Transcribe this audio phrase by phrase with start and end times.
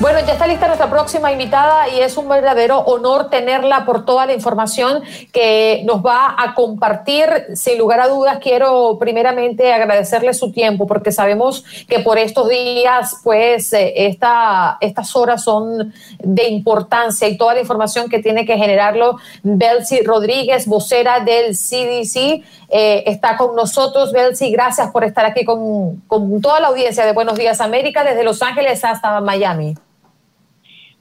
[0.00, 4.26] Bueno, ya está lista nuestra próxima invitada y es un verdadero honor tenerla por toda
[4.26, 7.28] la información que nos va a compartir.
[7.54, 13.20] Sin lugar a dudas, quiero primeramente agradecerle su tiempo porque sabemos que por estos días,
[13.22, 18.58] pues, eh, esta, estas horas son de importancia y toda la información que tiene que
[18.58, 19.18] generarlo.
[19.44, 24.12] Belsi Rodríguez, vocera del CDC, eh, está con nosotros.
[24.12, 28.24] Belsi, gracias por estar aquí con, con toda la audiencia de Buenos Días América, desde
[28.24, 29.76] Los Ángeles hasta Miami.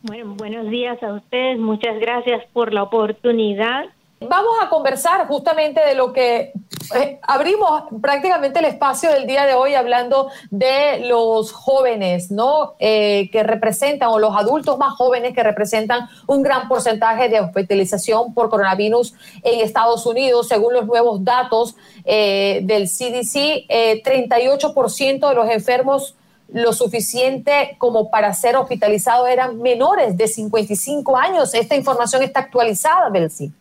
[0.06, 1.58] Bueno, buenos días a ustedes.
[1.58, 3.86] Muchas gracias por la oportunidad.
[4.20, 6.52] Vamos a conversar justamente de lo que
[6.94, 12.74] eh, abrimos prácticamente el espacio del día de hoy hablando de los jóvenes, ¿no?
[12.80, 18.34] Eh, que representan, o los adultos más jóvenes que representan un gran porcentaje de hospitalización
[18.34, 23.68] por coronavirus en Estados Unidos, según los nuevos datos eh, del CDC,
[24.04, 26.18] 38% de los enfermos
[26.54, 31.54] lo suficiente como para ser hospitalizados eran menores de 55 años.
[31.54, 33.52] Esta información está actualizada, Belsi.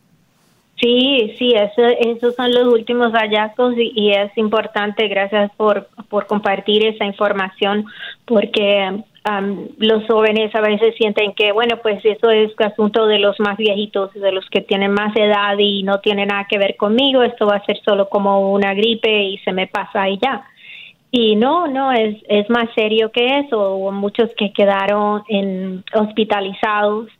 [0.80, 6.84] Sí, sí, eso, esos son los últimos hallazgos y, es importante, gracias por, por compartir
[6.84, 7.86] esa información,
[8.24, 9.04] porque
[9.78, 14.12] los jóvenes a veces sienten que, bueno, pues eso es asunto de los más viejitos,
[14.14, 17.56] de los que tienen más edad y no tiene nada que ver conmigo, esto va
[17.56, 20.44] a ser solo como una gripe y se me pasa y ya.
[21.14, 23.74] Y no, no, es, es más serio que eso.
[23.76, 27.10] Hubo muchos que quedaron en, hospitalizados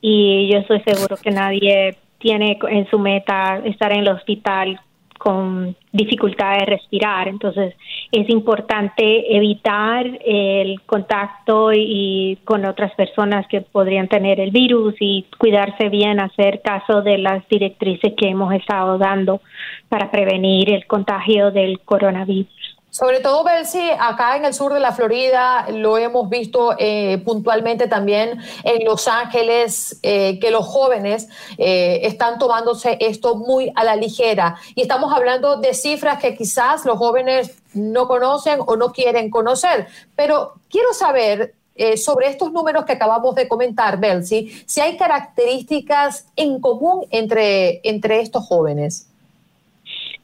[0.00, 4.80] y yo estoy seguro que nadie tiene en su meta estar en el hospital
[5.16, 7.28] con dificultad de respirar.
[7.28, 7.74] Entonces,
[8.10, 15.24] es importante evitar el contacto y, con otras personas que podrían tener el virus y
[15.38, 19.40] cuidarse bien, hacer caso de las directrices que hemos estado dando
[19.88, 22.55] para prevenir el contagio del coronavirus.
[22.96, 27.88] Sobre todo, Belsi, acá en el sur de la Florida lo hemos visto eh, puntualmente
[27.88, 33.96] también en Los Ángeles, eh, que los jóvenes eh, están tomándose esto muy a la
[33.96, 34.56] ligera.
[34.74, 39.88] Y estamos hablando de cifras que quizás los jóvenes no conocen o no quieren conocer.
[40.16, 46.24] Pero quiero saber eh, sobre estos números que acabamos de comentar, Belsi, si hay características
[46.34, 49.08] en común entre, entre estos jóvenes.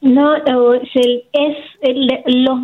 [0.03, 2.07] No, es el,
[2.43, 2.59] los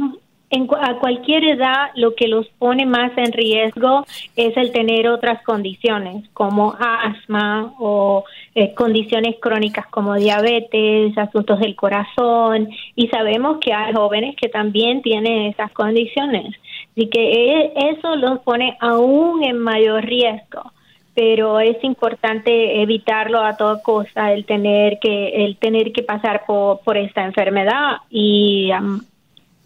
[0.50, 4.06] en, a cualquier edad lo que los pone más en riesgo
[4.36, 8.26] es el tener otras condiciones como asma o
[8.56, 15.02] eh, condiciones crónicas como diabetes, asuntos del corazón y sabemos que hay jóvenes que también
[15.02, 16.54] tienen esas condiciones.
[16.92, 20.74] Así que e, eso los pone aún en mayor riesgo
[21.20, 26.80] pero es importante evitarlo a toda costa el tener que el tener que pasar por,
[26.80, 28.70] por esta enfermedad y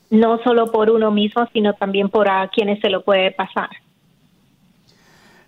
[0.09, 3.69] no solo por uno mismo sino también por quienes se lo puede pasar.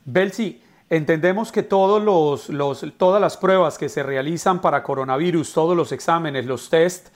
[0.06, 0.62] Belsi,
[0.92, 5.92] entendemos que todos los, los, todas las pruebas que se realizan para coronavirus, todos los
[5.92, 7.08] exámenes, los test,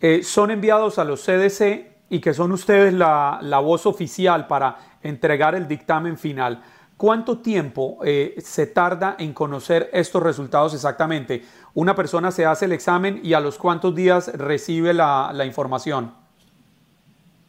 [0.00, 4.78] eh, son enviados a los CDC y que son ustedes la, la voz oficial para
[5.02, 6.62] entregar el dictamen final.
[7.02, 11.42] ¿Cuánto tiempo eh, se tarda en conocer estos resultados exactamente?
[11.74, 16.12] Una persona se hace el examen y a los cuántos días recibe la, la información.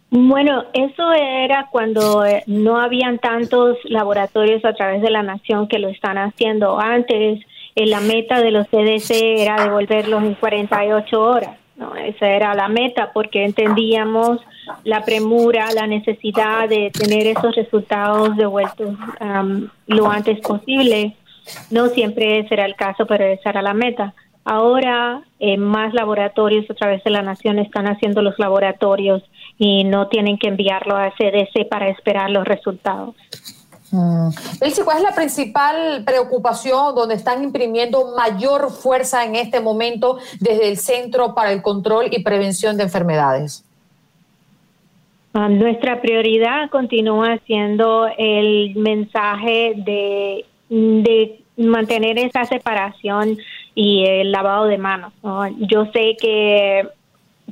[0.10, 5.78] Bueno, eso era cuando eh, no habían tantos laboratorios a través de la nación que
[5.78, 6.80] lo están haciendo.
[6.80, 7.40] Antes,
[7.76, 11.63] eh, la meta de los CDC era devolverlos en 48 horas.
[11.76, 11.96] ¿No?
[11.96, 14.40] Esa era la meta porque entendíamos
[14.84, 18.96] la premura, la necesidad de tener esos resultados devueltos
[19.88, 21.16] lo antes posible.
[21.72, 24.14] No siempre será el caso, pero esa era la meta.
[24.46, 29.24] Ahora eh, más laboratorios a través de la nación están haciendo los laboratorios
[29.58, 33.16] y no tienen que enviarlo a CDC para esperar los resultados.
[33.94, 34.30] Mm.
[34.84, 40.78] ¿cuál es la principal preocupación donde están imprimiendo mayor fuerza en este momento desde el
[40.78, 43.64] Centro para el Control y Prevención de Enfermedades?
[45.36, 50.46] Ah, nuestra prioridad continúa siendo el mensaje de
[51.58, 53.38] mantener esa separación
[53.76, 55.14] y el lavado de manos.
[55.60, 56.88] Yo sé que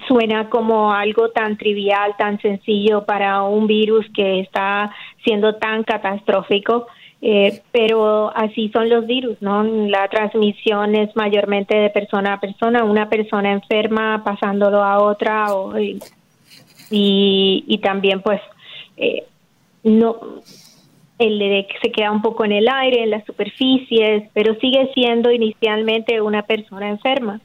[0.08, 4.92] suena como algo tan trivial, tan sencillo para un virus que está
[5.24, 6.88] siendo tan catastrófico,
[7.22, 9.64] eh, pero así son los virus, ¿no?
[9.64, 15.78] La transmisión es mayormente de persona a persona, una persona enferma pasándolo a otra o,
[15.78, 16.00] y,
[16.90, 18.42] y también pues
[18.98, 19.24] eh,
[19.84, 20.42] no
[21.22, 26.20] el se queda un poco en el aire, en las superficies, pero sigue siendo inicialmente
[26.20, 27.40] una persona enferma.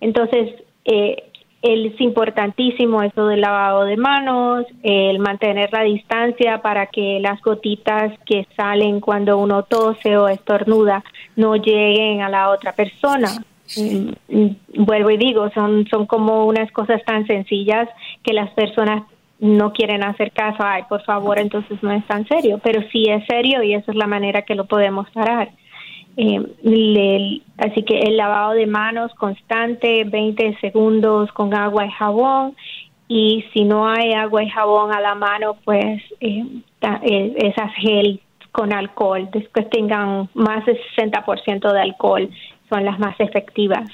[0.00, 1.27] Entonces, eh,
[1.62, 8.12] es importantísimo eso del lavado de manos, el mantener la distancia para que las gotitas
[8.24, 11.02] que salen cuando uno tose o estornuda
[11.36, 13.28] no lleguen a la otra persona.
[13.76, 17.88] Mm, mm, vuelvo y digo, son, son como unas cosas tan sencillas
[18.22, 19.02] que las personas
[19.40, 23.24] no quieren hacer caso, ay, por favor, entonces no es tan serio, pero sí es
[23.26, 25.50] serio y esa es la manera que lo podemos parar.
[26.20, 32.56] Eh, así que el lavado de manos constante, 20 segundos con agua y jabón,
[33.06, 36.44] y si no hay agua y jabón a la mano, pues eh,
[36.80, 38.20] eh, esas gel
[38.50, 42.28] con alcohol, después tengan más de 60% de alcohol,
[42.68, 43.88] son las más efectivas.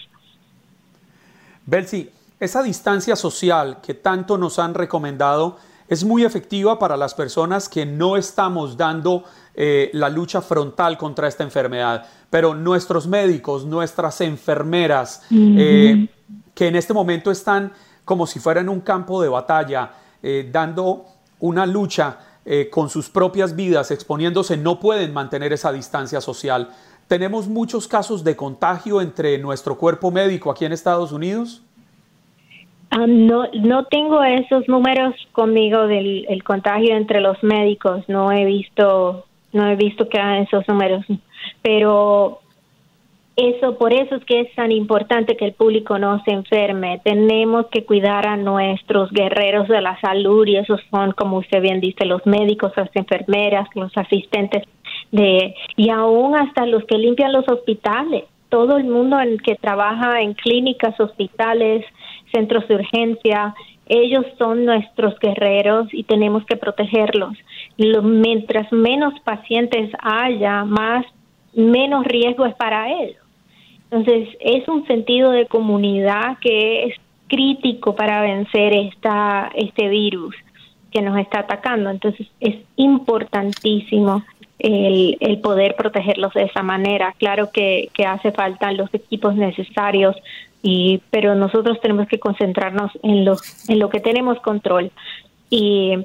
[1.66, 2.08] Belsi,
[2.40, 7.84] esa distancia social que tanto nos han recomendado es muy efectiva para las personas que
[7.84, 9.24] no estamos dando
[9.54, 16.08] eh, la lucha frontal contra esta enfermedad, pero nuestros médicos, nuestras enfermeras, eh,
[16.54, 17.72] que en este momento están
[18.04, 19.92] como si fueran un campo de batalla,
[20.22, 21.06] eh, dando
[21.40, 22.18] una lucha
[22.70, 26.68] con sus propias vidas, exponiéndose, no pueden mantener esa distancia social.
[27.08, 31.62] ¿Tenemos muchos casos de contagio entre nuestro cuerpo médico aquí en Estados Unidos?
[32.96, 38.04] Ah, no, no tengo esos números conmigo del el contagio entre los médicos.
[38.08, 39.24] No he visto,
[39.54, 41.04] no he visto que esos números,
[41.62, 42.40] pero
[43.36, 47.00] eso, por eso es que es tan importante que el público no se enferme.
[47.02, 51.80] Tenemos que cuidar a nuestros guerreros de la salud y esos son, como usted bien
[51.80, 54.62] dice, los médicos, las enfermeras, los asistentes
[55.10, 58.24] de y aún hasta los que limpian los hospitales.
[58.50, 61.84] Todo el mundo en que trabaja en clínicas, hospitales,
[62.34, 63.54] centros de urgencia,
[63.86, 67.36] ellos son nuestros guerreros y tenemos que protegerlos.
[67.76, 71.04] mientras menos pacientes haya, más
[71.54, 73.22] menos riesgo es para ellos.
[73.90, 76.94] Entonces, es un sentido de comunidad que es
[77.28, 80.34] crítico para vencer esta, este virus
[80.90, 81.90] que nos está atacando.
[81.90, 84.24] Entonces, es importantísimo
[84.58, 87.14] el, el poder protegerlos de esa manera.
[87.18, 90.16] Claro que, que hace falta los equipos necesarios
[90.64, 93.36] y pero nosotros tenemos que concentrarnos en lo
[93.68, 94.90] en lo que tenemos control
[95.50, 95.98] y,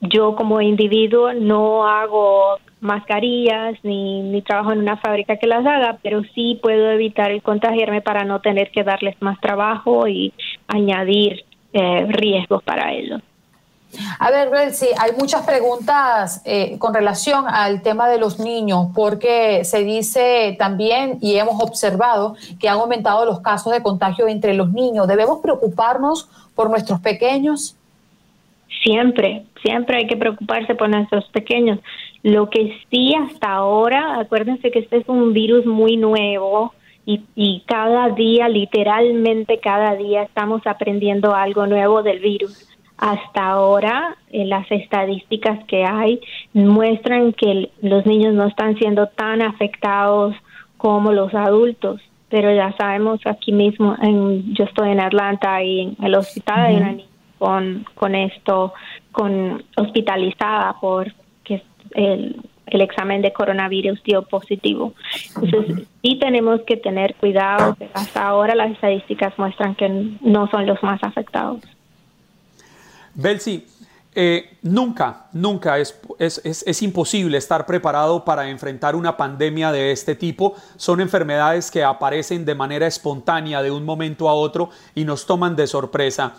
[0.00, 5.98] yo como individuo no hago mascarillas ni, ni trabajo en una fábrica que las haga,
[6.04, 10.32] pero sí puedo evitar el contagiarme para no tener que darles más trabajo y
[10.68, 13.20] añadir eh, riesgos para ellos.
[14.18, 19.64] A ver, sí, hay muchas preguntas eh, con relación al tema de los niños, porque
[19.64, 24.72] se dice también y hemos observado que han aumentado los casos de contagio entre los
[24.72, 25.08] niños.
[25.08, 27.76] ¿Debemos preocuparnos por nuestros pequeños?
[28.82, 31.80] Siempre, siempre hay que preocuparse por nuestros pequeños.
[32.22, 36.74] Lo que sí hasta ahora, acuérdense que este es un virus muy nuevo
[37.06, 42.67] y, y cada día, literalmente cada día, estamos aprendiendo algo nuevo del virus.
[42.98, 46.20] Hasta ahora, eh, las estadísticas que hay
[46.52, 50.34] muestran que los niños no están siendo tan afectados
[50.76, 55.96] como los adultos, pero ya sabemos aquí mismo, en, yo estoy en Atlanta y en
[56.02, 58.74] el hospital hay una niña con, con esto,
[59.12, 61.12] con hospitalizada por
[61.44, 61.62] que
[61.94, 62.36] el,
[62.66, 64.92] el examen de coronavirus dio positivo.
[65.40, 67.76] Entonces, sí tenemos que tener cuidado.
[67.94, 69.88] Hasta ahora las estadísticas muestran que
[70.20, 71.60] no son los más afectados.
[73.18, 73.66] Belsi,
[74.14, 80.14] eh, nunca, nunca es, es, es, imposible estar preparado para enfrentar una pandemia de este
[80.14, 80.54] tipo.
[80.76, 85.56] Son enfermedades que aparecen de manera espontánea de un momento a otro y nos toman
[85.56, 86.34] de sorpresa.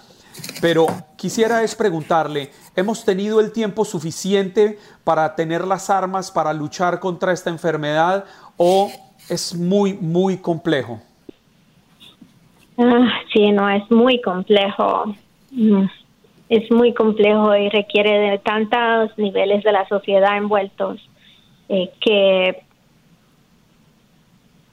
[0.61, 7.01] Pero quisiera es preguntarle, ¿hemos tenido el tiempo suficiente para tener las armas para luchar
[7.01, 8.23] contra esta enfermedad
[8.55, 8.89] o
[9.27, 11.01] es muy, muy complejo?
[12.77, 15.13] Ah, sí, no, es muy complejo.
[15.51, 15.85] Mm,
[16.49, 20.99] es muy complejo y requiere de tantos niveles de la sociedad envueltos
[21.69, 22.63] eh, que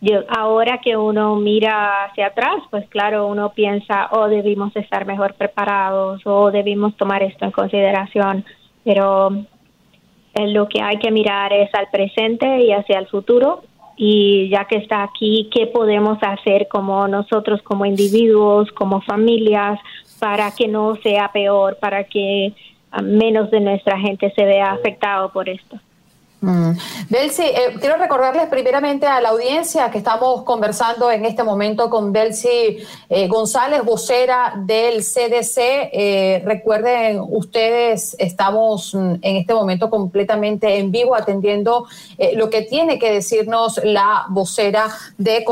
[0.00, 5.34] yo, ahora que uno mira hacia atrás, pues claro, uno piensa, oh, debimos estar mejor
[5.34, 8.44] preparados o debimos tomar esto en consideración,
[8.84, 9.30] pero
[10.34, 13.62] eh, lo que hay que mirar es al presente y hacia el futuro
[13.96, 19.80] y ya que está aquí, ¿qué podemos hacer como nosotros, como individuos, como familias,
[20.18, 22.54] para que no sea peor, para que
[22.90, 25.78] ah, menos de nuestra gente se vea afectado por esto?
[26.40, 26.72] Mm.
[27.10, 32.78] Eh, quiero recordarles primeramente a la audiencia que estamos conversando en este momento con Delcy
[33.08, 35.56] eh, González, vocera del CDC.
[35.58, 41.86] Eh, recuerden, ustedes estamos mm, en este momento completamente en vivo atendiendo
[42.34, 45.44] lo que tiene que decirnos la vocera de,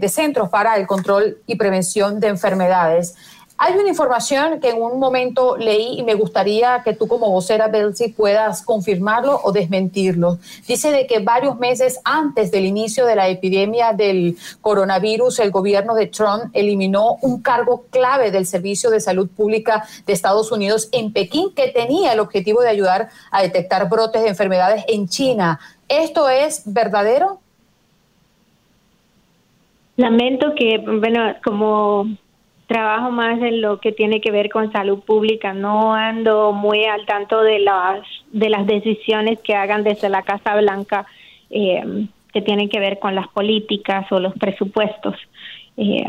[0.00, 3.14] de Centros para el Control y Prevención de Enfermedades.
[3.56, 7.68] Hay una información que en un momento leí y me gustaría que tú como vocera,
[7.68, 10.38] Belsi, puedas confirmarlo o desmentirlo.
[10.66, 15.94] Dice de que varios meses antes del inicio de la epidemia del coronavirus, el gobierno
[15.94, 21.12] de Trump eliminó un cargo clave del Servicio de Salud Pública de Estados Unidos en
[21.12, 25.60] Pekín que tenía el objetivo de ayudar a detectar brotes de enfermedades en China.
[25.88, 27.38] ¿Esto es verdadero?
[29.96, 32.16] Lamento que, bueno, como
[32.66, 35.52] trabajo más en lo que tiene que ver con salud pública.
[35.52, 38.00] No ando muy al tanto de las
[38.32, 41.06] de las decisiones que hagan desde la Casa Blanca
[41.50, 45.14] eh, que tienen que ver con las políticas o los presupuestos.
[45.76, 46.04] Eh,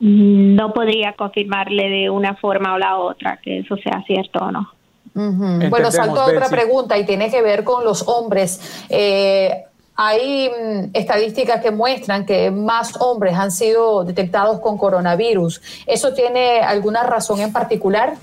[0.00, 4.72] no podría confirmarle de una forma o la otra que eso sea cierto o no.
[5.14, 8.86] Bueno, salto a otra pregunta y tiene que ver con los hombres.
[8.88, 9.64] Eh,
[10.00, 15.60] hay mm, estadísticas que muestran que más hombres han sido detectados con coronavirus.
[15.86, 18.14] ¿Eso tiene alguna razón en particular?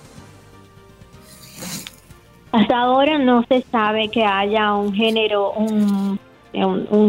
[2.53, 6.17] Hasta ahora no se sabe que haya un género, un,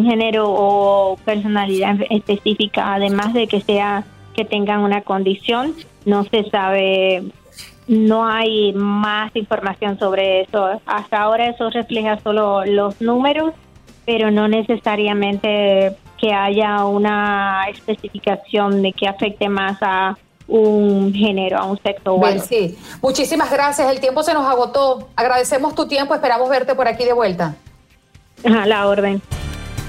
[0.04, 4.04] género o personalidad específica, además de que sea
[4.35, 5.75] que tengan una condición.
[6.04, 7.23] No se sabe,
[7.87, 10.80] no hay más información sobre eso.
[10.87, 13.54] Hasta ahora eso refleja solo los números
[14.07, 20.17] pero no necesariamente que haya una especificación de que afecte más a
[20.49, 22.19] un género, a un sexo.
[22.19, 22.79] Bien, sí.
[23.03, 23.91] Muchísimas gracias.
[23.91, 25.09] El tiempo se nos agotó.
[25.17, 26.15] Agradecemos tu tiempo.
[26.15, 27.57] Esperamos verte por aquí de vuelta.
[28.45, 29.21] A la orden.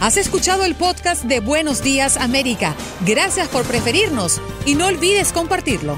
[0.02, 2.76] Has escuchado el podcast de Buenos Días América.
[3.06, 5.98] Gracias por preferirnos y no olvides compartirlo.